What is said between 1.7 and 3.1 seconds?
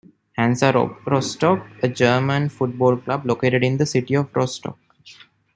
a German football